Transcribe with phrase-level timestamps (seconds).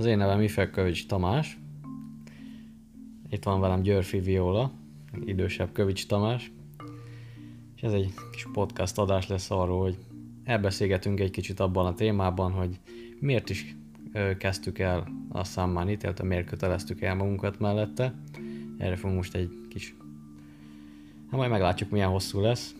[0.00, 1.58] Az én nevem Ifek Tamás.
[3.30, 4.72] Itt van velem Györfi Viola,
[5.24, 6.52] idősebb Kövics Tamás.
[7.76, 9.98] És ez egy kis podcast adás lesz arról, hogy
[10.44, 12.80] elbeszélgetünk egy kicsit abban a témában, hogy
[13.18, 13.76] miért is
[14.38, 18.14] kezdtük el a Summit, illetve miért köteleztük el magunkat mellette.
[18.78, 19.96] Erre fogunk most egy kis...
[21.30, 22.74] Hát majd meglátjuk, milyen hosszú lesz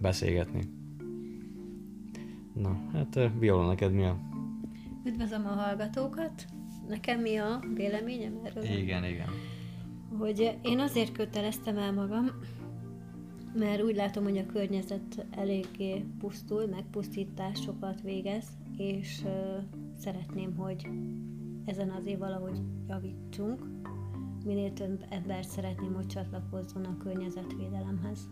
[0.00, 0.62] beszélgetni.
[2.52, 4.34] Na, hát Viola, neked mi a
[5.06, 6.46] Üdvözlöm a hallgatókat!
[6.88, 8.64] Nekem mi a véleményem erről?
[8.64, 9.28] Igen, igen.
[10.18, 12.30] Hogy én azért köteleztem el magam,
[13.54, 18.44] mert úgy látom, hogy a környezet eléggé pusztul, meg pusztításokat végez,
[18.76, 19.30] és uh,
[19.98, 20.88] szeretném, hogy
[21.64, 23.62] ezen azért valahogy javítsunk.
[24.44, 28.30] Minél több ember szeretném, hogy csatlakozzon a környezetvédelemhez.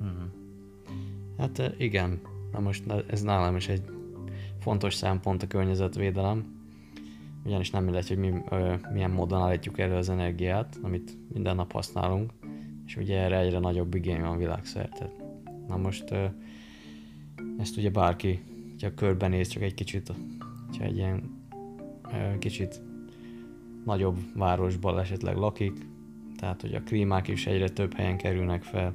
[0.00, 0.30] Uh-huh.
[1.38, 2.20] Hát igen,
[2.52, 3.96] na most ez nálam is egy
[4.60, 6.56] fontos szempont a környezetvédelem,
[7.44, 11.72] ugyanis nem mindegy, hogy mi, ö, milyen módon állítjuk elő az energiát, amit minden nap
[11.72, 12.32] használunk,
[12.86, 15.10] és ugye erre egyre nagyobb igény van világszerte.
[15.68, 16.24] Na most ö,
[17.58, 18.42] ezt ugye bárki,
[18.80, 20.12] ha körbenéz csak egy kicsit,
[20.78, 21.44] ha egy ilyen
[22.12, 22.80] ö, kicsit
[23.84, 25.86] nagyobb városban esetleg lakik,
[26.36, 28.94] tehát hogy a klímák is egyre több helyen kerülnek fel,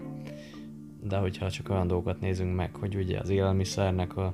[1.04, 4.34] de hogyha csak olyan dolgokat nézünk meg, hogy ugye az élelmiszernek a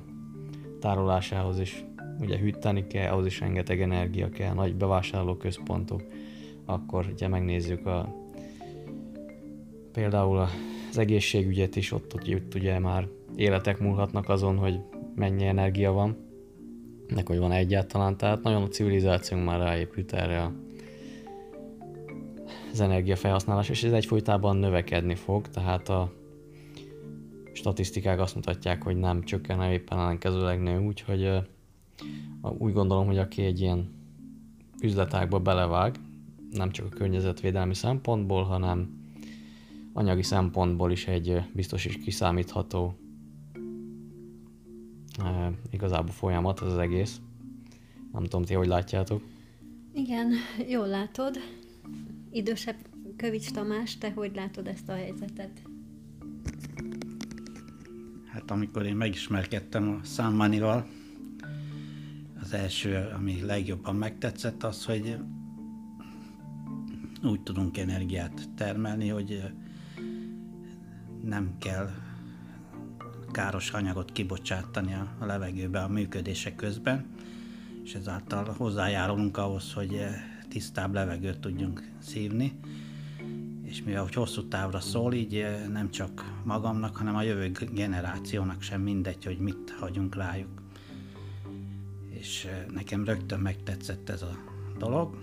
[0.80, 1.84] tárolásához is
[2.20, 6.02] ugye hűteni kell, ahhoz is rengeteg energia kell, nagy bevásárlóközpontok,
[6.64, 8.14] akkor ugye megnézzük a
[9.92, 10.38] például
[10.90, 14.80] az egészségügyet is, ott, ott, ott ugye már életek múlhatnak azon, hogy
[15.14, 16.16] mennyi energia van,
[17.14, 20.52] meg hogy van egyáltalán, tehát nagyon a civilizációnk már ráépült erre a
[22.72, 26.12] az energiafelhasználás, és ez egyfolytában növekedni fog, tehát a
[27.60, 31.30] statisztikák azt mutatják, hogy nem csökken, hanem éppen ellenkezőleg nő, úgyhogy
[32.58, 33.88] úgy gondolom, hogy aki egy ilyen
[34.82, 35.96] üzletágba belevág,
[36.50, 38.98] nem csak a környezetvédelmi szempontból, hanem
[39.92, 42.94] anyagi szempontból is egy biztos is kiszámítható
[45.70, 47.20] igazából folyamat ez az egész.
[48.12, 49.22] Nem tudom, ti hogy látjátok?
[49.94, 50.32] Igen,
[50.68, 51.36] jól látod.
[52.30, 52.76] Idősebb
[53.16, 55.62] Kövics Tamás, te hogy látod ezt a helyzetet?
[58.32, 60.86] Hát amikor én megismerkedtem a Számmanival,
[62.42, 65.16] az első, ami legjobban megtetszett, az, hogy
[67.22, 69.42] úgy tudunk energiát termelni, hogy
[71.24, 71.90] nem kell
[73.30, 77.06] káros anyagot kibocsátani a levegőbe a működése közben,
[77.84, 80.04] és ezáltal hozzájárulunk ahhoz, hogy
[80.48, 82.60] tisztább levegőt tudjunk szívni,
[83.70, 88.62] és mivel hogy hosszú távra szól, így eh, nem csak magamnak, hanem a jövő generációnak
[88.62, 90.62] sem mindegy, hogy mit hagyunk rájuk.
[92.08, 94.38] És eh, nekem rögtön megtetszett ez a
[94.78, 95.16] dolog,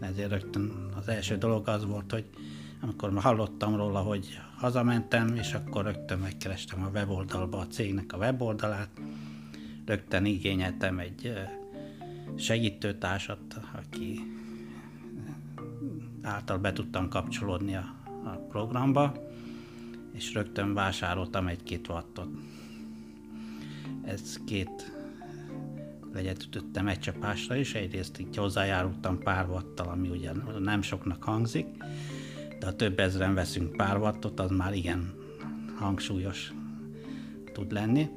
[0.00, 2.24] ezért rögtön az első dolog az volt, hogy
[2.80, 8.16] amikor már hallottam róla, hogy hazamentem, és akkor rögtön megkerestem a weboldalba a cégnek a
[8.16, 8.90] weboldalát,
[9.86, 11.50] rögtön igényeltem egy eh,
[12.36, 14.20] segítőtársat, aki
[16.22, 17.94] által be tudtam kapcsolódni a,
[18.24, 19.14] a programba,
[20.12, 22.28] és rögtön vásároltam egy-két wattot.
[24.04, 24.92] Ez két
[26.12, 31.66] legyet ütöttem egy csapásra is, egyrészt így hozzájárultam pár wattal, ami ugye nem soknak hangzik,
[32.58, 35.14] de ha több ezeren veszünk pár wattot, az már igen
[35.78, 36.52] hangsúlyos
[37.52, 38.08] tud lenni.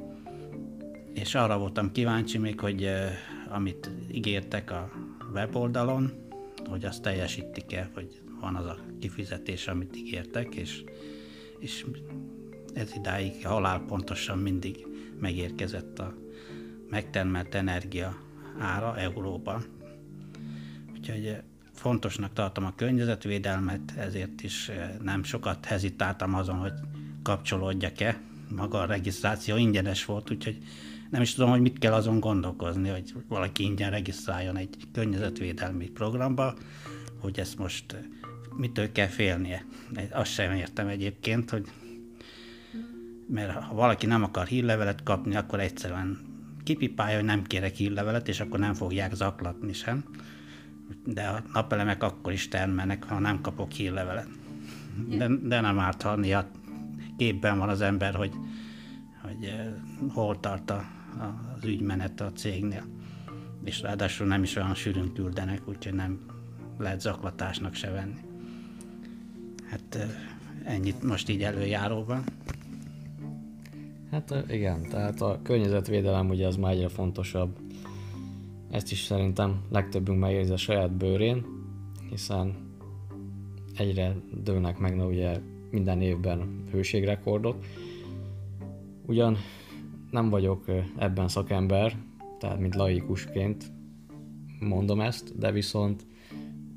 [1.13, 3.11] És arra voltam kíváncsi még, hogy eh,
[3.49, 4.91] amit ígértek a
[5.33, 6.24] weboldalon,
[6.67, 10.83] hogy azt teljesítik-e, hogy van az a kifizetés, amit ígértek, és,
[11.59, 11.85] és
[12.73, 14.87] ez idáig halál pontosan mindig
[15.19, 16.13] megérkezett a
[16.89, 18.17] megtermelt energia
[18.59, 19.65] ára euróban.
[20.93, 21.37] Úgyhogy
[21.73, 24.71] fontosnak tartom a környezetvédelmet, ezért is
[25.01, 26.73] nem sokat hezitáltam azon, hogy
[27.23, 28.21] kapcsolódjak-e.
[28.55, 30.57] Maga a regisztráció ingyenes volt, úgyhogy
[31.09, 36.53] nem is tudom, hogy mit kell azon gondolkozni, hogy valaki ingyen regisztráljon egy környezetvédelmi programba,
[37.19, 37.99] hogy ezt most eh,
[38.57, 39.65] mitől kell félnie.
[40.11, 41.67] Azt sem értem egyébként, hogy
[43.27, 46.19] mert ha valaki nem akar hírlevelet kapni, akkor egyszerűen
[46.63, 50.03] kipipálja, hogy nem kérek hírlevelet, és akkor nem fogják zaklatni sem.
[51.05, 54.27] De a napelemek akkor is termelnek, ha nem kapok hírlevelet.
[55.07, 56.45] De, de nem árt, ha néha
[57.17, 58.31] képben van az ember, hogy,
[59.45, 60.85] hogy hol tart a
[61.57, 62.83] az ügymenet a cégnél.
[63.63, 66.19] És ráadásul nem is olyan sűrűn küldenek, úgyhogy nem
[66.77, 68.19] lehet zaklatásnak se venni.
[69.69, 70.07] Hát
[70.63, 72.23] ennyit most így előjáróban.
[74.11, 77.57] Hát igen, tehát a környezetvédelem ugye az már egyre fontosabb
[78.71, 81.45] ezt is szerintem legtöbbünk megérzi a saját bőrén,
[82.09, 82.55] hiszen
[83.77, 85.39] egyre dőlnek meg ugye
[85.71, 87.65] minden évben hőségrekordok.
[89.05, 89.37] Ugyan
[90.11, 90.65] nem vagyok
[90.97, 91.97] ebben szakember,
[92.39, 93.71] tehát mint laikusként
[94.59, 96.05] mondom ezt, de viszont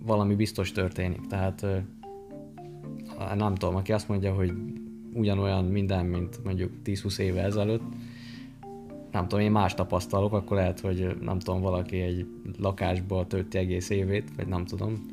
[0.04, 1.26] valami biztos történik.
[1.26, 1.66] Tehát
[3.34, 4.52] nem tudom, aki azt mondja, hogy
[5.14, 7.82] ugyanolyan minden, mint mondjuk 10-20 éve ezelőtt,
[9.12, 12.26] nem tudom, én más tapasztalok, akkor lehet, hogy nem tudom, valaki egy
[12.58, 15.06] lakásba tölti egész évét, vagy nem tudom,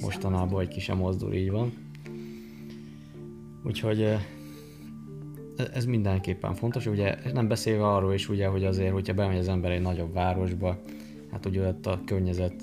[0.00, 1.72] mostanában, hogy ki sem mozdul, így van.
[3.64, 4.16] Úgyhogy
[5.72, 9.70] ez mindenképpen fontos, ugye nem beszélve arról is, ugye, hogy azért, hogyha bemegy az ember
[9.70, 10.80] egy nagyobb városba,
[11.30, 12.54] hát ugye ott a környezet,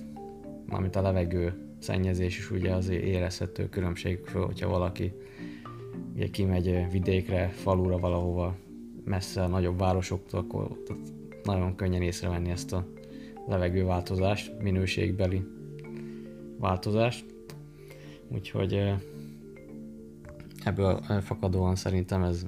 [0.65, 5.13] mármint a levegő szennyezés is ugye azért érezhető különbség, hogyha valaki
[6.15, 8.55] ugye kimegy vidékre, falura valahova,
[9.05, 10.83] messze a nagyobb városoktól, akkor
[11.43, 12.87] nagyon könnyen észrevenni ezt a
[13.47, 15.43] levegőváltozást, minőségbeli
[16.57, 17.25] változást.
[18.27, 18.93] Úgyhogy
[20.63, 22.45] ebből fakadóan szerintem ez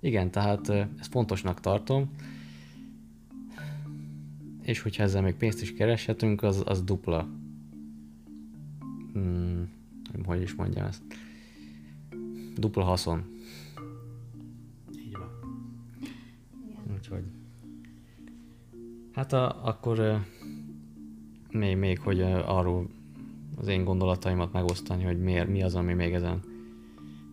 [0.00, 2.10] igen, tehát ezt fontosnak tartom,
[4.62, 7.28] és hogyha ezzel még pénzt is kereshetünk, az, az dupla.
[9.12, 9.70] Hmm,
[10.24, 11.02] hogy is mondjam ezt?
[12.56, 13.24] Dupla haszon.
[14.98, 15.28] Így van.
[16.94, 17.24] Úgyhogy...
[19.12, 20.24] Hát a, akkor
[21.50, 22.88] még, még, hogy arról
[23.56, 26.40] az én gondolataimat megosztani, hogy miért, mi az, ami még ezen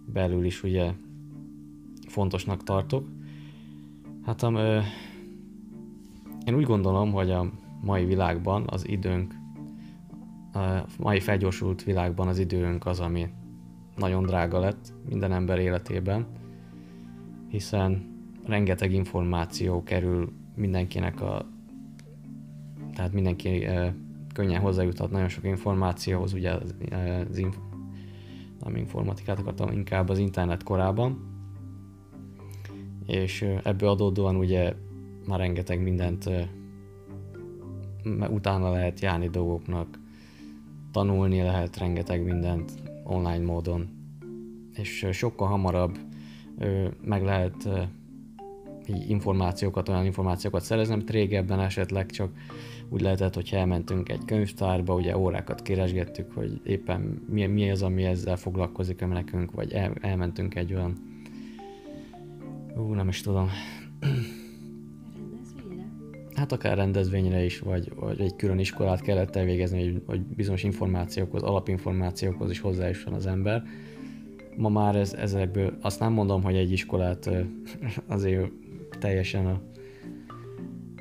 [0.05, 0.93] belül is ugye
[2.13, 3.07] fontosnak tartok.
[4.25, 4.79] Hát am, ö,
[6.45, 7.51] én úgy gondolom, hogy a
[7.81, 9.33] mai világban az időnk,
[10.53, 13.27] a mai felgyorsult világban az időnk az, ami
[13.95, 16.25] nagyon drága lett minden ember életében,
[17.47, 18.11] hiszen
[18.45, 21.45] rengeteg információ kerül mindenkinek a
[22.93, 23.95] tehát mindenki e,
[24.33, 26.75] könnyen hozzájuthat nagyon sok információhoz, ugye az,
[27.29, 27.57] az inf,
[28.63, 31.32] nem informatikát akartam, inkább az internet korában,
[33.05, 34.73] és ebből adódóan ugye
[35.27, 36.29] már rengeteg mindent
[38.29, 39.99] utána lehet járni dolgoknak,
[40.91, 42.71] tanulni lehet rengeteg mindent
[43.03, 43.89] online módon,
[44.73, 45.97] és sokkal hamarabb
[47.01, 47.69] meg lehet
[49.07, 52.31] információkat, olyan információkat szerezni, amit régebben esetleg csak
[52.89, 58.03] úgy lehetett, hogy elmentünk egy könyvtárba, ugye órákat keresgettük, hogy éppen mi, mi az, ami
[58.03, 60.97] ezzel foglalkozik nekünk, vagy el, elmentünk egy olyan,
[62.75, 63.49] ú, nem is tudom,
[66.35, 71.43] Hát akár rendezvényre is, vagy, vagy egy külön iskolát kellett elvégezni, hogy, hogy bizonyos információkhoz,
[71.43, 73.63] alapinformációkhoz is hozzájusson az ember.
[74.55, 77.29] Ma már ez, ezekből azt nem mondom, hogy egy iskolát
[78.07, 78.51] azért
[78.99, 79.61] teljesen a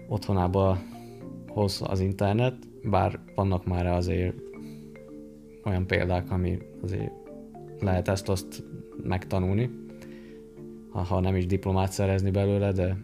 [0.08, 0.78] otthonába
[1.48, 4.36] hoz az internet, bár vannak már azért
[5.64, 7.12] olyan példák, ami azért
[7.80, 8.64] lehet ezt-azt
[9.02, 9.70] megtanulni,
[10.92, 12.96] ha, nem is diplomát szerezni belőle, de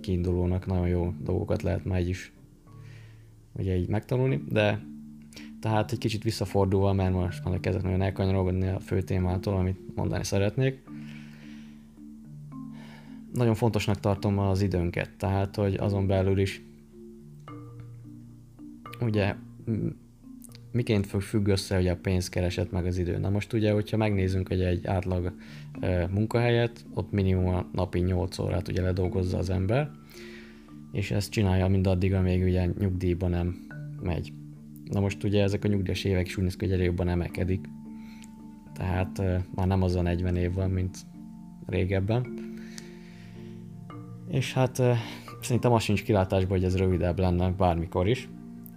[0.00, 2.32] kiindulónak nagyon jó dolgokat lehet már így is
[3.52, 4.84] ugye így megtanulni, de
[5.60, 10.24] tehát egy kicsit visszafordulva, mert most már kezdek nagyon elkanyarodni a fő témától, amit mondani
[10.24, 10.82] szeretnék.
[13.32, 16.62] Nagyon fontosnak tartom az időnket, tehát hogy azon belül is
[19.00, 19.34] ugye
[20.76, 23.18] miként fog függ össze hogy a pénzkereset meg az idő.
[23.18, 25.32] Na most ugye, hogyha megnézzünk hogy egy átlag
[26.10, 29.90] munkahelyet, ott minimum a napi 8 órát ugye ledolgozza az ember,
[30.92, 33.66] és ezt csinálja mindaddig, amíg ugye nyugdíjban nem
[34.02, 34.32] megy.
[34.90, 37.68] Na most ugye ezek a nyugdíjas évek is úgy néz ki, hogy jobban emelkedik.
[38.74, 39.22] Tehát
[39.54, 40.96] már nem az a 40 év van, mint
[41.66, 42.26] régebben.
[44.28, 44.96] És hát e,
[45.40, 48.28] szerintem az sincs kilátásban, hogy ez rövidebb lenne bármikor is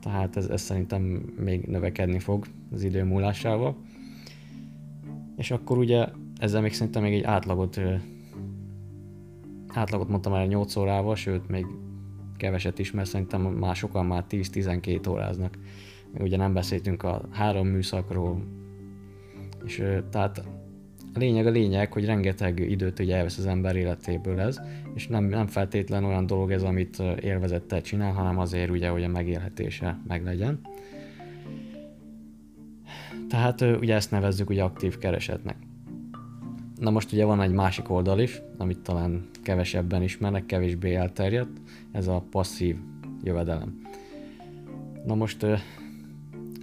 [0.01, 1.01] tehát ez, ez szerintem
[1.37, 3.77] még növekedni fog az idő múlásával.
[5.35, 7.81] És akkor ugye ezzel még szerintem még egy átlagot
[9.67, 11.65] átlagot mondtam már 8 órával, sőt még
[12.37, 15.57] keveset is, mert szerintem már sokan már 10-12 óráznak.
[16.13, 18.43] Még ugye nem beszéltünk a három műszakról,
[19.65, 20.43] és tehát
[21.13, 24.59] a lényeg a lényeg, hogy rengeteg időt ugye elvesz az ember életéből ez,
[24.93, 29.07] és nem, nem feltétlen olyan dolog ez, amit élvezettel csinál, hanem azért ugye, hogy a
[29.07, 30.59] megélhetése meglegyen.
[33.29, 35.55] Tehát ugye ezt nevezzük ugye aktív keresetnek.
[36.79, 41.61] Na most ugye van egy másik oldal is, amit talán kevesebben ismernek, kevésbé elterjedt,
[41.91, 42.75] ez a passzív
[43.23, 43.81] jövedelem.
[45.05, 45.57] Na most a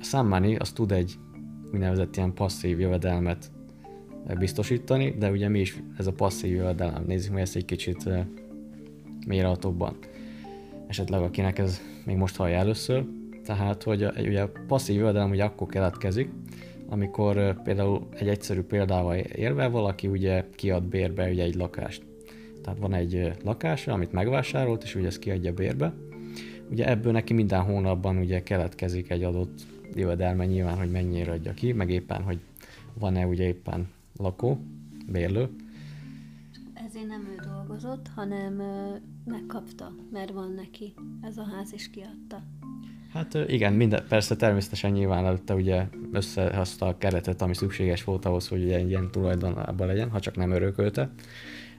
[0.03, 1.15] Sam Money az tud egy
[1.73, 3.51] úgynevezett ilyen passzív jövedelmet
[4.35, 7.05] biztosítani, de ugye mi is ez a passzív jövedelem.
[7.07, 8.09] Nézzük meg ezt egy kicsit
[9.27, 9.97] mélyrehatóbban.
[10.87, 13.05] esetleg akinek ez még most hallja először.
[13.45, 16.31] Tehát, hogy ugye passzív jövedelem ugye akkor keletkezik,
[16.89, 22.03] amikor például egy egyszerű példával érve valaki ugye kiad bérbe ugye egy lakást.
[22.63, 25.93] Tehát van egy lakása, amit megvásárolt, és ugye ezt kiadja bérbe.
[26.71, 29.61] Ugye ebből neki minden hónapban ugye keletkezik egy adott
[29.95, 32.39] jövedelme nyilván, hogy mennyire adja ki, meg éppen, hogy
[32.99, 34.61] van-e ugye éppen lakó,
[35.07, 35.49] bérlő.
[36.75, 38.63] Ezért nem ő dolgozott, hanem
[39.25, 42.43] megkapta, mert van neki ez a ház, és kiadta.
[43.13, 48.49] Hát igen, minden, persze természetesen nyilván előtte ugye összehozta a keretet, ami szükséges volt ahhoz,
[48.49, 51.11] hogy ugye ilyen tulajdonában legyen, ha csak nem örökölte.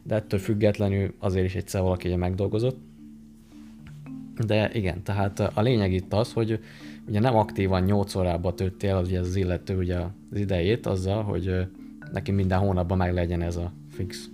[0.03, 2.77] De ettől függetlenül azért is egyszer valaki ugye megdolgozott.
[4.45, 6.59] De igen, tehát a lényeg itt az, hogy
[7.07, 9.97] ugye nem aktívan 8 órába tölti el ugye az illető ugye
[10.31, 11.67] az idejét azzal, hogy
[12.11, 14.29] neki minden hónapban meg legyen ez a fix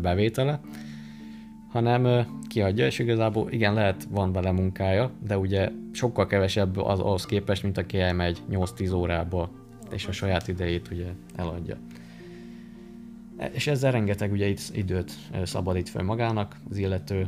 [0.00, 0.60] bevétele,
[1.68, 7.26] hanem kiadja, és igazából igen, lehet, van vele munkája, de ugye sokkal kevesebb az ahhoz
[7.26, 9.50] képest, mint aki elmegy 8-10 órába,
[9.90, 11.76] és a saját idejét ugye eladja.
[13.36, 15.12] E, és ezzel rengeteg ugye időt
[15.42, 17.26] szabadít fel magának az illető,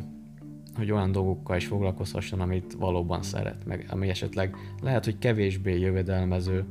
[0.76, 6.64] hogy olyan dolgokkal is foglalkozhasson, amit valóban szeret, meg ami esetleg lehet, hogy kevésbé jövedelmező,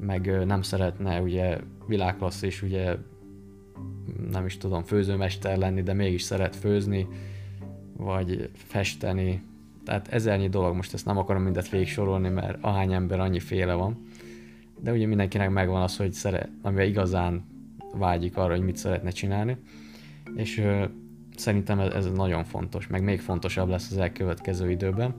[0.00, 2.96] meg nem szeretne ugye világklasszis, ugye
[4.30, 7.08] nem is tudom, főzőmester lenni, de mégis szeret főzni,
[7.96, 9.42] vagy festeni.
[9.84, 13.74] Tehát ezernyi dolog, most ezt nem akarom mindet végig sorolni, mert ahány ember annyi féle
[13.74, 14.02] van.
[14.80, 17.44] De ugye mindenkinek megvan az, hogy szeret, amivel igazán
[17.94, 19.56] vágyik arra, hogy mit szeretne csinálni.
[20.34, 20.84] És ö,
[21.36, 25.14] szerintem ez, ez nagyon fontos, meg még fontosabb lesz az elkövetkező időben.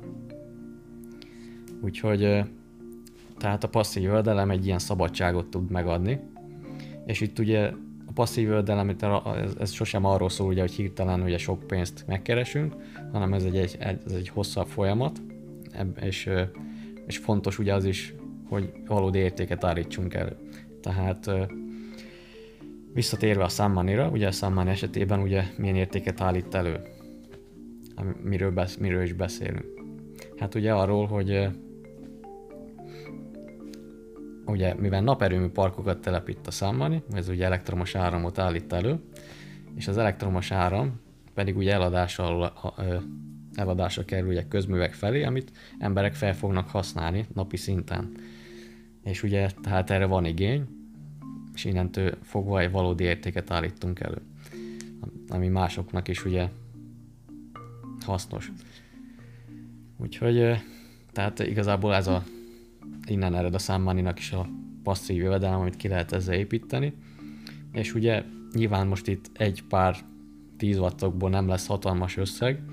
[1.81, 2.39] Úgyhogy ö,
[3.37, 6.19] tehát a passzív jövedelem egy ilyen szabadságot tud megadni.
[7.05, 7.71] És itt ugye
[8.05, 8.95] a passzív jövedelem,
[9.35, 12.75] ez, ez sosem arról szól, ugye, hogy hirtelen ugye sok pénzt megkeresünk,
[13.11, 15.21] hanem ez egy, egy, ez egy hosszabb folyamat,
[16.01, 16.29] és,
[17.07, 18.13] és fontos ugye az is,
[18.49, 20.35] hogy valódi értéket állítsunk elő.
[20.81, 21.31] Tehát
[22.93, 26.79] visszatérve a Sammanira, ugye a Samman esetében ugye milyen értéket állít elő,
[28.23, 29.65] miről, besz, miről is beszélünk.
[30.37, 31.47] Hát ugye arról, hogy
[34.45, 38.99] ugye mivel naperőmű parkokat telepít a Sammani, ez ugye elektromos áramot állít elő,
[39.75, 40.99] és az elektromos áram
[41.33, 42.53] pedig ugye eladásra,
[43.55, 48.11] eladásra kerül ugye közművek felé, amit emberek fel fognak használni napi szinten.
[49.03, 50.67] És ugye tehát erre van igény,
[51.53, 54.21] és innentől fogva egy valódi értéket állítunk elő,
[55.29, 56.49] ami másoknak is ugye
[58.05, 58.51] hasznos.
[59.97, 60.63] Úgyhogy
[61.11, 62.23] tehát igazából ez a
[63.07, 64.47] innen ered a számmaninak is a
[64.83, 66.93] passzív jövedelem, amit ki lehet ezzel építeni.
[67.71, 68.23] És ugye
[68.53, 69.95] nyilván most itt egy pár
[70.57, 72.63] 10 wattokból nem lesz hatalmas összeg,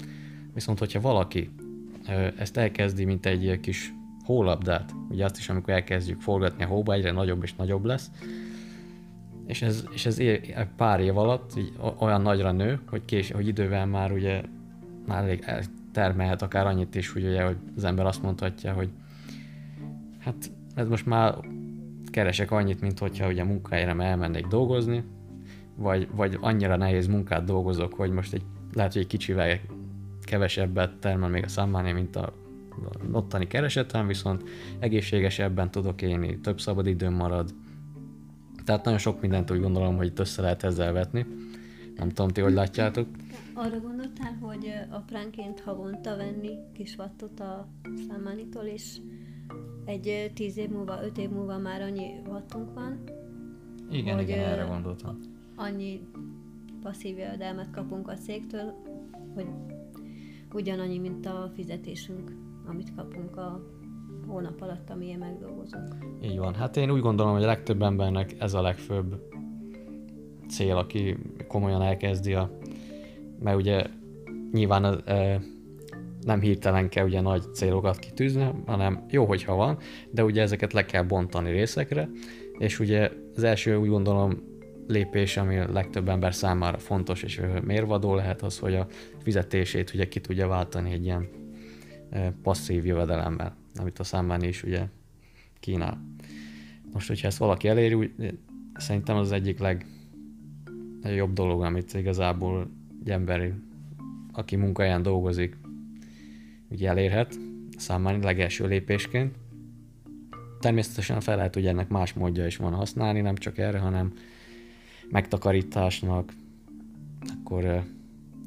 [0.54, 1.50] viszont hogyha valaki
[2.36, 7.10] ezt elkezdi, mint egy kis hólabdát, ugye azt is, amikor elkezdjük forgatni a hóba, egyre
[7.10, 8.10] nagyobb és nagyobb lesz,
[9.46, 10.18] és ez, és ez
[10.76, 11.52] pár év alatt
[11.98, 14.42] olyan nagyra nő, hogy, kés, hogy idővel már ugye
[15.06, 15.44] már elég
[15.92, 18.88] termelhet akár annyit is, hogy, ugye, hogy az ember azt mondhatja, hogy
[20.24, 21.34] hát ez most már
[22.10, 25.04] keresek annyit, mint hogyha ugye munkahelyre elmennék dolgozni,
[25.76, 29.60] vagy, vagy annyira nehéz munkát dolgozok, hogy most egy, lehet, hogy egy kicsivel
[30.22, 32.32] kevesebbet termel még a számmáné, mint a
[33.12, 34.42] ottani keresetem, viszont
[34.78, 37.54] egészségesebben tudok élni, több szabad időm marad.
[38.64, 41.26] Tehát nagyon sok mindent úgy gondolom, hogy itt össze lehet ezzel vetni.
[41.96, 43.06] Nem tudom, ti hogy látjátok?
[43.54, 47.68] Arra gondoltál, hogy apránként havonta venni kis vattot a
[48.08, 48.96] számánitól, és
[49.84, 52.98] egy tíz év múlva, öt év múlva már annyi wattunk van.
[53.90, 55.18] Igen, hogy igen, erre gondoltam.
[55.56, 56.00] Annyi
[56.82, 58.74] passzív jövedelmet kapunk a cégtől,
[59.34, 59.46] hogy
[60.52, 62.32] ugyanannyi, mint a fizetésünk,
[62.66, 63.66] amit kapunk a
[64.26, 65.96] hónap alatt, amilyen megdolgozunk.
[66.22, 66.54] Így van.
[66.54, 69.30] Hát én úgy gondolom, hogy a legtöbb embernek ez a legfőbb
[70.48, 71.16] cél, aki
[71.48, 72.50] komolyan elkezdi a...
[73.38, 73.86] Mert ugye
[74.52, 75.02] nyilván
[76.24, 79.78] nem hirtelen kell ugye nagy célokat kitűzni, hanem jó, hogyha van,
[80.10, 82.08] de ugye ezeket le kell bontani részekre,
[82.58, 84.50] és ugye az első úgy gondolom
[84.86, 88.86] lépés, ami a legtöbb ember számára fontos és mérvadó lehet az, hogy a
[89.22, 91.28] fizetését ugye ki tudja váltani egy ilyen
[92.42, 94.86] passzív jövedelemmel, amit a számban is ugye
[95.60, 96.04] kínál.
[96.92, 98.12] Most, hogyha ezt valaki eléri, úgy,
[98.74, 99.86] szerintem az egyik leg,
[101.02, 103.54] legjobb dolog, amit igazából egy ember,
[104.32, 105.56] aki munkáján dolgozik,
[106.72, 107.38] ugye elérhet
[107.76, 109.34] számára legelső lépésként.
[110.60, 114.12] Természetesen fel lehet, hogy ennek más módja is van használni, nem csak erre, hanem
[115.10, 116.32] megtakarításnak,
[117.38, 117.82] akkor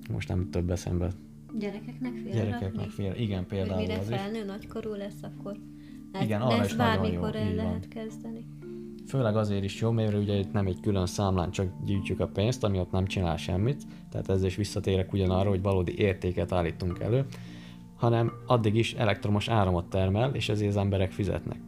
[0.10, 1.12] most nem több eszembe
[1.60, 2.92] Gyerekeknek félre Gyerekeknek rakni?
[2.92, 4.16] fél, igen, például mire az is.
[4.16, 5.58] felnő, nagykorú lesz, akkor
[6.14, 8.46] hát Igen, arra ezt is bármikor el lehet kezdeni.
[9.08, 12.64] Főleg azért is jó, mert ugye itt nem egy külön számlán csak gyűjtjük a pénzt,
[12.64, 17.26] ami ott nem csinál semmit, tehát ezzel is visszatérek ugyanarra, hogy valódi értéket állítunk elő,
[17.96, 21.60] hanem addig is elektromos áramot termel, és ezért az emberek fizetnek.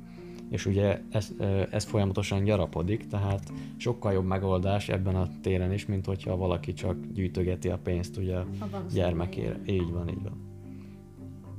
[0.50, 1.32] És ugye ez,
[1.72, 6.98] ez folyamatosan gyarapodik, tehát sokkal jobb megoldás ebben a téren is, mint hogyha valaki csak
[7.14, 8.46] gyűjtögeti a pénzt ugye a
[8.94, 9.60] gyermekére.
[9.66, 10.46] Így van, így van.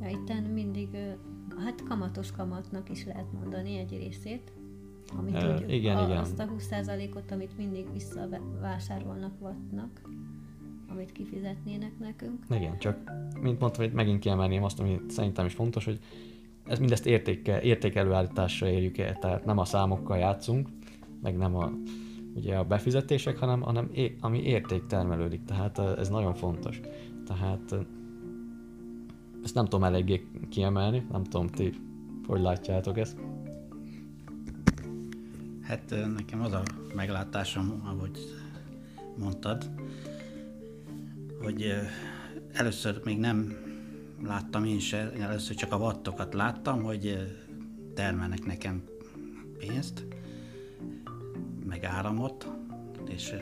[0.03, 0.89] Ja, itten mindig,
[1.65, 4.53] hát kamatos kamatnak is lehet mondani egy részét,
[5.17, 6.17] amit Ö, úgy, igen, a, igen.
[6.17, 10.01] azt a 20%-ot, amit mindig visszavásárolnak vatnak,
[10.89, 12.45] amit kifizetnének nekünk.
[12.51, 12.97] Igen, csak
[13.41, 15.99] mint mondtam, hogy megint kiemelném azt, ami szerintem is fontos, hogy
[16.67, 20.69] ez mindezt értéke, értékelőállításra érjük el, tehát nem a számokkal játszunk,
[21.23, 21.73] meg nem a,
[22.35, 26.81] ugye a befizetések, hanem, hanem é, ami érték termelődik, tehát eh, ez nagyon fontos.
[27.27, 27.79] Tehát eh,
[29.45, 31.73] ezt nem tudom eléggé kiemelni, nem tudom, ti
[32.29, 33.17] hogy látjátok ezt.
[35.61, 36.63] Hát ö, nekem az a
[36.95, 38.19] meglátásom, ahogy
[39.19, 39.71] mondtad,
[41.49, 41.75] hogy
[42.53, 43.57] először még nem
[44.23, 47.19] láttam én se, először csak a wattokat láttam, hogy
[47.95, 48.83] termelnek nekem
[49.59, 50.07] pénzt,
[51.65, 52.49] meg áramot,
[53.07, 53.35] és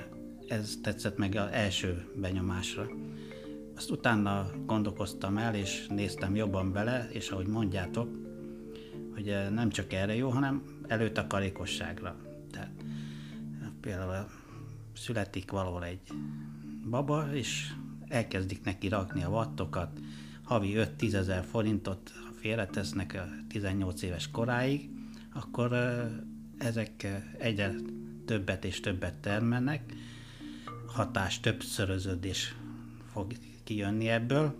[0.48, 2.86] ez tetszett meg az első benyomásra.
[3.76, 8.08] Azt utána gondolkoztam el, és néztem jobban bele, és ahogy mondjátok,
[9.14, 12.16] hogy nem csak erre jó, hanem előtakarékosságra.
[12.50, 12.72] Tehát
[13.62, 14.26] eh, például
[14.94, 16.00] születik valahol egy
[16.90, 17.72] baba, és
[18.08, 20.00] elkezdik neki rakni a wattokat,
[20.42, 24.90] havi 5-10 ezer forintot félretesznek a 18 éves koráig,
[25.32, 25.72] akkor
[26.58, 27.74] ezek egyre
[28.24, 29.92] többet és többet termelnek,
[30.86, 32.54] hatás többszöröződés
[33.12, 33.32] fog
[33.64, 34.54] kijönni ebből,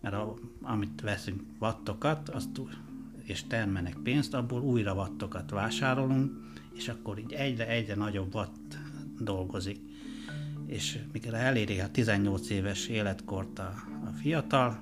[0.00, 2.60] mert a, amit veszünk wattokat, azt,
[3.22, 6.32] és termelnek pénzt, abból újra wattokat vásárolunk,
[6.74, 8.78] és akkor így egyre-egyre nagyobb watt
[9.18, 9.80] dolgozik.
[10.72, 14.78] És mikor eléri a 18 éves életkort a, a fiatal,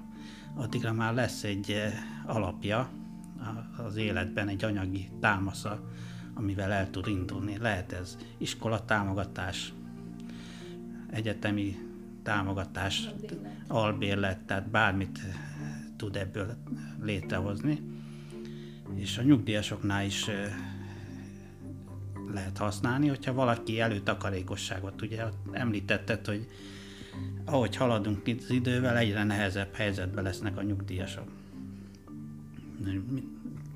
[0.55, 1.92] addigra már lesz egy eh,
[2.26, 2.90] alapja
[3.87, 5.90] az életben, egy anyagi támasza,
[6.35, 7.59] amivel el tud indulni.
[7.59, 9.72] Lehet ez iskolatámogatás,
[11.11, 11.79] egyetemi
[12.22, 13.64] támogatás, Albérlet.
[13.68, 15.35] albérlet, tehát bármit eh,
[15.96, 16.57] tud ebből
[17.03, 17.81] létrehozni.
[18.94, 20.53] És a nyugdíjasoknál is eh,
[22.32, 26.46] lehet használni, hogyha valaki előtakarékosságot, ugye említetted, hogy
[27.44, 31.28] ahogy haladunk itt az idővel, egyre nehezebb helyzetben lesznek a nyugdíjasok.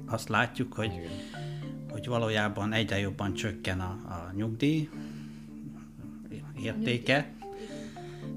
[0.06, 0.92] Azt látjuk, hogy,
[1.90, 4.88] hogy valójában egyre jobban csökken a, a nyugdíj
[6.62, 7.32] értéke,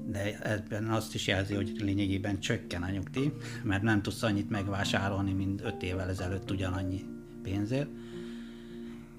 [0.06, 5.32] de ebben azt is jelzi, hogy lényegében csökken a nyugdíj, mert nem tudsz annyit megvásárolni,
[5.32, 7.04] mint 5 évvel ezelőtt ugyanannyi
[7.42, 7.88] pénzért.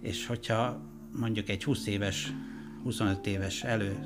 [0.01, 2.34] És hogyha mondjuk egy 20 éves,
[2.84, 3.98] 25 éves elő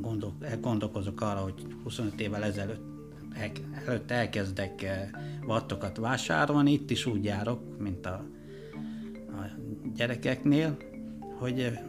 [0.00, 2.90] gondol, gondolkozok arra, hogy 25 évvel ezelőtt
[3.34, 3.50] el,
[3.86, 5.08] előtt elkezdek eh,
[5.46, 8.24] wattokat vásárolni, itt is úgy járok, mint a,
[9.28, 9.50] a
[9.94, 10.76] gyerekeknél,
[11.38, 11.82] hogy eh,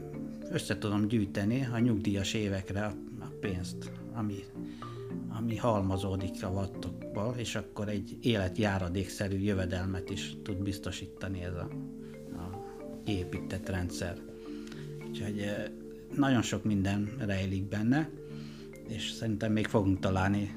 [0.52, 4.43] össze tudom gyűjteni a nyugdíjas évekre a, a pénzt, ami,
[5.30, 11.67] ami halmazódik a wattokból, és akkor egy életjáradékszerű jövedelmet is tud biztosítani ez a
[13.03, 14.17] kiépített rendszer.
[15.09, 15.63] Úgyhogy eh,
[16.15, 18.09] nagyon sok minden rejlik benne,
[18.87, 20.49] és szerintem még fogunk találni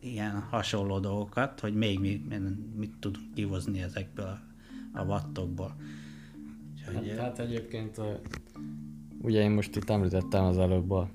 [0.00, 2.24] ilyen hasonló dolgokat, hogy még mi,
[2.76, 4.38] mit tudunk kihozni ezekből
[4.94, 5.76] a, a wattokból.
[6.74, 8.12] Úgyhogy, Hát, eh, tehát egyébként ö,
[9.22, 11.10] ugye én most itt említettem az előbb a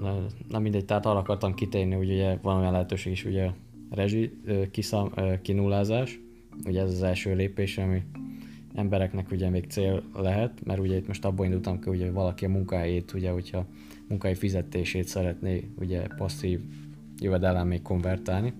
[0.00, 3.44] na, na mindegy, tehát arra akartam kitérni, hogy ugye van olyan lehetőség is, ugye
[3.90, 6.20] a rezsi ö, kinullázás,
[6.66, 8.02] ugye ez az első lépés, ami
[8.74, 12.48] embereknek ugye még cél lehet, mert ugye itt most abból indultam ki, ugye valaki a
[12.48, 13.66] munkahelyét, ugye hogyha
[14.08, 16.60] munkai fizetését szeretné ugye passzív
[17.18, 18.52] jövedelem még konvertálni,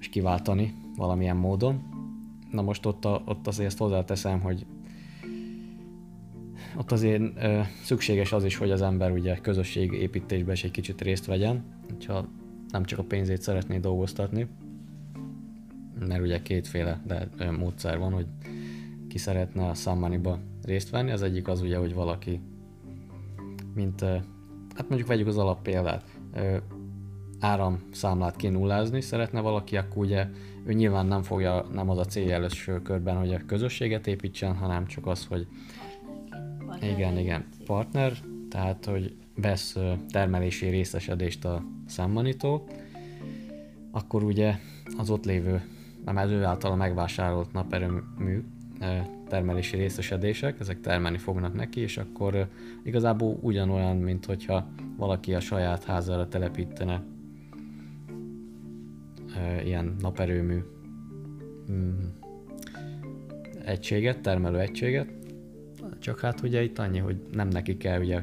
[0.00, 1.82] és kiváltani valamilyen módon.
[2.50, 4.66] Na most ott, a, ott azért ezt hozzáteszem, hogy
[6.76, 11.00] ott azért ö, szükséges az is, hogy az ember ugye közösség építésben is egy kicsit
[11.00, 12.28] részt vegyen, hogyha
[12.68, 14.46] nem csak a pénzét szeretné dolgoztatni,
[16.08, 18.26] mert ugye kétféle de, ö, módszer van, hogy
[19.08, 21.10] ki szeretne a Summoniba részt venni.
[21.10, 22.40] Az egyik az ugye, hogy valaki,
[23.74, 24.00] mint,
[24.74, 26.56] hát mondjuk vegyük az alappéldát, ö,
[27.40, 30.26] áramszámlát kinullázni szeretne valaki, akkor ugye
[30.64, 34.86] ő nyilván nem fogja, nem az a célja először körben, hogy a közösséget építsen, hanem
[34.86, 35.46] csak az, hogy
[36.80, 38.12] igen, igen, partner.
[38.50, 39.76] Tehát hogy vesz
[40.10, 42.64] termelési részesedést a számmanitól,
[43.90, 44.54] akkor ugye
[44.98, 45.62] az ott lévő,
[46.04, 48.42] nem az ő által megvásárolt naperőmű
[49.28, 52.48] termelési részesedések, ezek termelni fognak neki, és akkor
[52.82, 57.02] igazából ugyanolyan, mint hogyha valaki a saját házára telepítene
[59.64, 60.58] ilyen naperőmű
[61.72, 62.04] mm,
[63.64, 65.08] egységet, termelő egységet,
[65.98, 68.22] csak hát ugye itt annyi, hogy nem neki kell ugye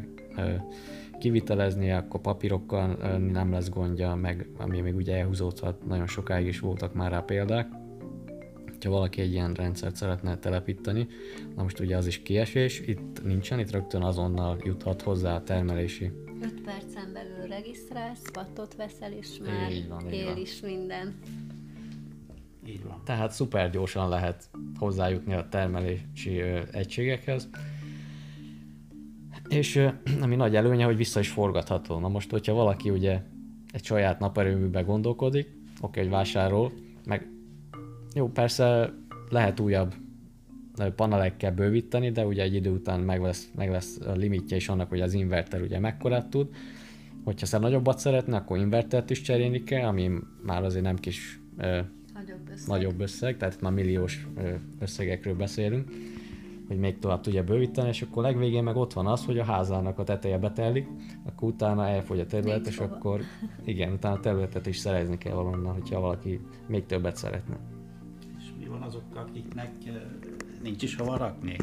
[1.20, 6.60] ö, kivitelezni, akkor papírokkal nem lesz gondja, meg ami még ugye elhúzódhat, nagyon sokáig is
[6.60, 7.68] voltak már rá példák.
[8.84, 11.08] Ha valaki egy ilyen rendszert szeretne telepíteni,
[11.56, 16.12] na most ugye az is kiesés, itt nincsen, itt rögtön azonnal juthat hozzá a termelési
[16.42, 20.38] 5 percen belül regisztrálsz, pattot veszel, és már Így van, így él van.
[20.38, 21.16] is minden.
[22.68, 23.02] Így van.
[23.06, 27.50] Tehát szuper gyorsan lehet hozzájutni a termelési ö, egységekhez.
[29.50, 29.90] És
[30.22, 32.00] ami nagy előnye, hogy vissza is forgatható.
[32.00, 33.22] Na most, hogyha valaki ugye
[33.72, 35.48] egy saját naperőműbe gondolkodik,
[35.82, 36.72] oké, hogy vásárol,
[37.06, 37.28] meg
[38.14, 38.94] jó, persze
[39.30, 39.94] lehet újabb
[40.96, 44.90] panelekkel bővíteni, de ugye egy idő után meg lesz, meg lesz a limitje is annak,
[44.90, 46.48] hogy az inverter ugye mekkorát tud.
[47.24, 50.12] Hogyha szer nagyobbat szeretne, akkor invertert is cserélni kell, ami
[50.46, 51.80] már azért nem kis ö,
[52.14, 52.68] Nagyobb összeg.
[52.68, 55.90] nagyobb összeg, tehát már milliós ö, összegekről beszélünk,
[56.70, 60.00] hogy még tovább tudja bővíteni, és akkor legvégén meg ott van az, hogy a házának
[60.00, 60.88] a teteje betelik,
[61.26, 62.96] akkor utána elfogy a terület, Nincs és hova.
[62.96, 63.22] akkor
[63.66, 67.58] igen, utána a területet is szerezni kell valonnan, hogyha valaki még többet szeretne.
[68.38, 69.92] És mi van azokkal, akiknek ö,
[70.64, 71.56] nincs is hova rakni?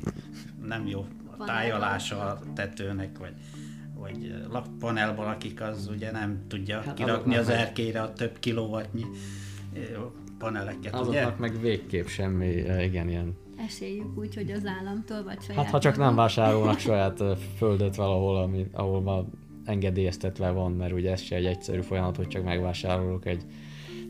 [0.64, 1.06] Nem jó
[1.38, 3.34] a tájolása a tetőnek, vagy,
[3.94, 9.04] vagy ö, lakpanelban, akik az ugye nem tudja Hát kirakni az erkére a több kilovatnyi
[9.74, 9.78] ö,
[10.38, 11.20] paneleket, ugye?
[11.20, 12.46] Azoknak meg végképp semmi,
[12.82, 13.44] igen, ilyen.
[13.66, 17.22] Esélyük úgy, hogy az államtól vagy saját Hát ha csak nem vásárolnak saját
[17.56, 19.22] földet valahol, ami, ahol már
[19.64, 23.44] engedélyeztetve van, mert ugye ez se egy egyszerű folyamat, hogy csak megvásárolok egy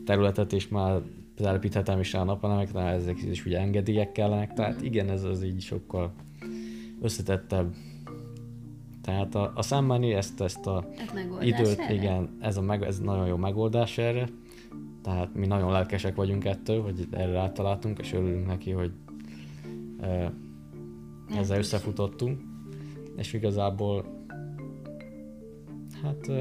[0.05, 1.01] területet, és már
[1.35, 5.61] telepíthetem is rá a napelemekre, ezek is ugye engedélyek kellenek, tehát igen, ez az így
[5.61, 6.13] sokkal
[7.01, 7.73] összetettebb.
[9.01, 11.93] Tehát a, a számmani ezt, ezt a Ez időt, erre?
[11.93, 14.27] igen, ez, a meg, ez nagyon jó megoldás erre.
[15.03, 18.91] Tehát mi nagyon lelkesek vagyunk ettől, hogy erre rátaláltunk, és örülünk neki, hogy
[19.99, 20.33] ezzel
[21.29, 21.57] Lehetőség.
[21.57, 22.41] összefutottunk.
[23.15, 24.05] És igazából
[26.03, 26.31] hát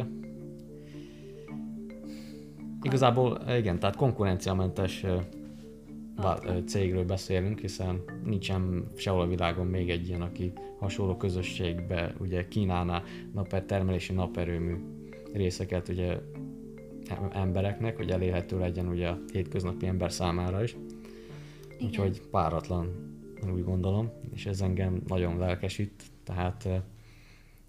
[2.83, 5.05] igazából igen, tehát konkurenciamentes
[6.67, 13.03] cégről beszélünk, hiszen nincsen sehol a világon még egy ilyen, aki hasonló közösségbe ugye kínálná
[13.33, 14.75] naper, termelési naperőmű
[15.33, 16.19] részeket ugye
[17.09, 20.77] em- embereknek, hogy elérhető legyen ugye a hétköznapi ember számára is.
[21.79, 21.87] Igen.
[21.89, 23.16] Úgyhogy páratlan,
[23.53, 26.83] úgy gondolom, és ez engem nagyon lelkesít, tehát eh,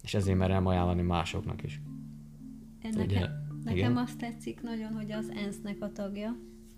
[0.04, 1.82] és ezért merem ajánlani másoknak is.
[2.82, 3.20] Nekem, Ugye,
[3.64, 3.98] nekem igen.
[3.98, 6.36] azt tetszik nagyon, hogy az ENSZ-nek a tagja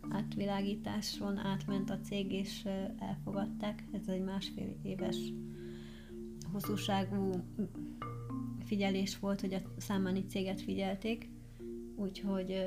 [0.09, 2.67] átvilágításon átment a cég, és
[2.99, 3.83] elfogadták.
[3.91, 5.17] Ez egy másfél éves
[6.51, 7.31] hosszúságú
[8.63, 11.29] figyelés volt, hogy a számáni céget figyelték,
[11.95, 12.63] úgyhogy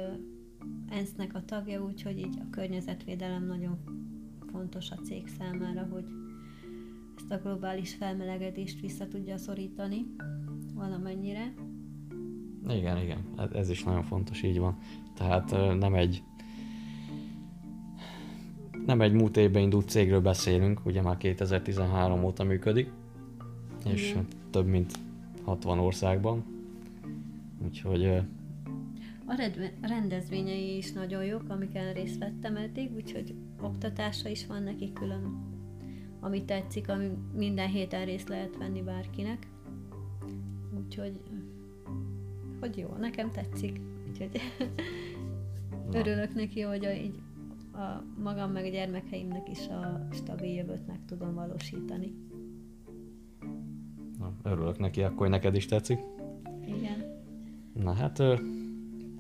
[0.89, 3.79] ENSZ-nek a tagja, úgyhogy így a környezetvédelem nagyon
[4.53, 6.05] fontos a cég számára, hogy
[7.17, 10.07] ezt a globális felmelegedést vissza tudja szorítani
[10.75, 11.53] valamennyire.
[12.69, 13.19] Igen, igen,
[13.53, 14.79] ez- is nagyon fontos, így van.
[15.15, 16.23] Tehát eh, nem egy
[18.87, 22.91] nem egy múlt évben indult cégről beszélünk, ugye már 2013 óta működik,
[23.85, 24.27] és Igen.
[24.51, 24.93] több mint
[25.45, 26.45] 60 országban.
[27.65, 28.23] Úgyhogy
[29.33, 35.51] A rendezvényei is nagyon jók, amiken részt vettem eddig, úgyhogy oktatása is van neki külön,
[36.21, 39.47] ami tetszik, ami minden héten részt lehet venni bárkinek.
[40.77, 41.21] Úgyhogy,
[42.61, 43.81] hogy jó, nekem tetszik.
[44.09, 44.41] Úgyhogy
[46.01, 47.21] örülök neki, hogy a, így
[47.73, 52.15] a magam meg a gyermekeimnek is a stabil jövőt meg tudom valósítani.
[54.19, 55.99] na, örülök neki, akkor hogy neked is tetszik.
[56.67, 57.23] Igen.
[57.73, 58.23] Na hát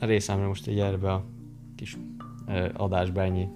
[0.06, 1.24] részemre most így erbe a
[1.76, 1.98] kis
[2.72, 3.48] adásba ennyi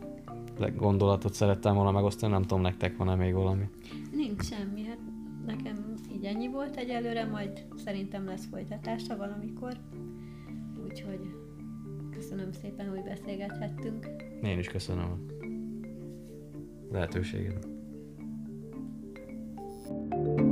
[0.76, 3.68] gondolatot szerettem volna megosztani, nem tudom, nektek van-e még valami?
[4.12, 4.98] Nincs semmi, hát
[5.46, 9.72] nekem így ennyi volt egyelőre, majd szerintem lesz folytatása valamikor,
[10.84, 11.20] úgyhogy
[12.10, 14.06] köszönöm szépen, hogy beszélgethettünk.
[14.42, 15.18] Én is köszönöm a
[16.92, 17.66] lehetőséget.
[20.10, 20.45] thank you